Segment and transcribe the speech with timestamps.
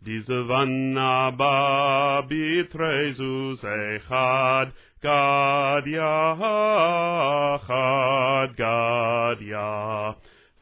[0.03, 3.65] דיזוונה בביטרזוס
[3.97, 4.65] אחד
[4.99, 6.15] גדיה,
[7.67, 9.71] חד גדיה.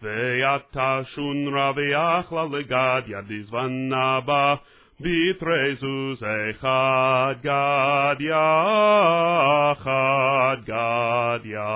[0.04, 4.20] ויתשון רבי אחלה לגדיה, דיזוונה
[5.00, 8.54] ביטרזוס אחד גדיה,
[9.76, 11.72] חד גדיה.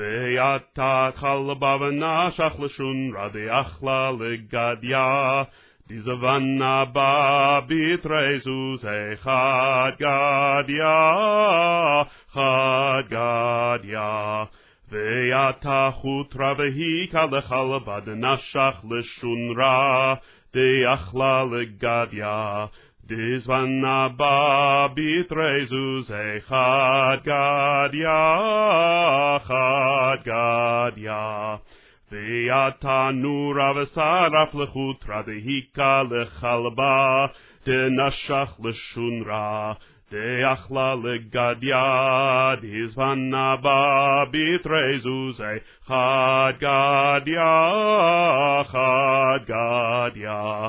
[0.00, 0.78] ויתת
[1.14, 5.42] חלבה ונשך לשון רבי אחלה לגדיה
[5.88, 10.92] דיזבנה בה בתרזוז אחד גדיה
[12.32, 14.44] חד גדיה
[14.90, 20.14] ויתה חוטרה והיכה לחלבה דנשך לשון רע
[20.54, 22.66] דאכלה לגדיה
[23.10, 28.18] Dis van ababit rezus echad gad ya,
[29.40, 31.56] echad gad ya.
[32.12, 37.26] ויתנו רב שרף לחוטרא דהיכא לחלבה,
[37.66, 39.72] דנשך לשונרא,
[40.12, 47.44] דאכלה לגדיד, הזבנה בבית רזוזי, חד גדיה,
[48.64, 50.68] חד גדיה.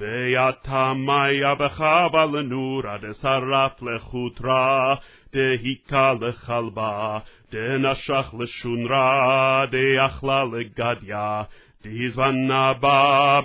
[0.00, 4.94] ויתמיה בחבה לנורה דשרף לחוטרה,
[5.32, 7.18] דהיכה לחלבה,
[7.52, 11.42] דנשך לשונרה, דאכלה לגדיה.
[11.84, 13.40] דזבנה בה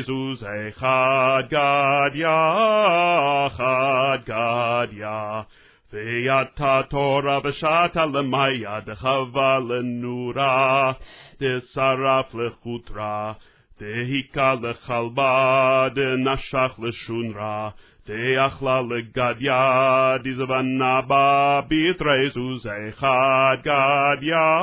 [0.00, 2.36] זוז אחד גדיה,
[3.46, 5.40] אחד גדיה.
[5.92, 10.92] ויתה תורה ושתה למיה דחבה לנורה,
[11.40, 13.32] דשרף לחוטרה.
[13.80, 17.68] דהיקה לחלבה, דנשך לשון רע,
[18.06, 24.58] דאכלה לגדיה, דזבנה בה, בתרזוז אחד, גדיה,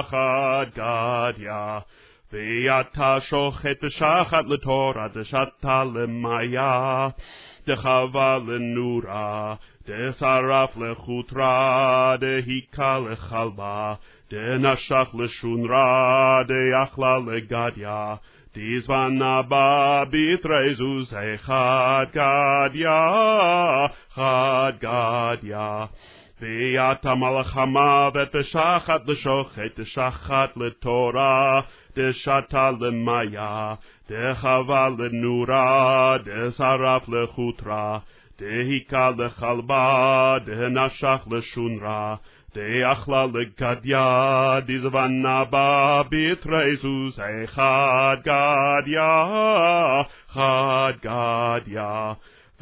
[0.00, 1.78] אחד גדיה.
[2.34, 7.08] ואתה שוחט שחט לתור עד שתה למאיה,
[7.66, 9.54] דחבה לנורה,
[9.88, 13.94] דשרף לחוטרה, דהיכה לחלבה,
[14.30, 18.14] דנשך לשון רע, דאכלה לגדיה.
[18.56, 23.06] דזבנה בביטרי זוזי חד גדיה,
[24.14, 25.84] חד גדיה.
[26.42, 31.60] ויעת המלחמה ותשחת לשוחט, תשחת לתורה,
[31.96, 33.74] דשתה למאיה,
[34.10, 37.98] דחבה לנורה, תשרף לחוטרה,
[38.36, 42.14] תהיכה לחלבה, תנשך לשונרה,
[42.54, 49.24] דאכלה לגדיה, דזבנה בה בתרזוס, אחד גדיה,
[50.28, 52.12] חד גדיה.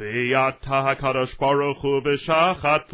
[0.02, 2.92] ויתה הקדוש ברוך הוא בשחת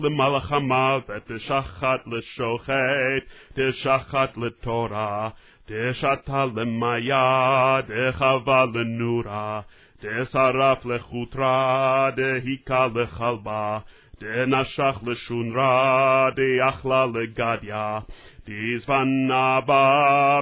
[0.50, 3.22] המוות, ותשחת לשוחט,
[3.54, 5.28] תשחת לתורה,
[5.68, 9.60] דשתה למאיה, דחבה לנורה,
[10.02, 13.78] דשרף לחוטרה, דהיכה לחלבה,
[14.20, 17.98] דנשך לשונרה, דאכלה לגדיה,
[18.46, 19.90] דזבנה בה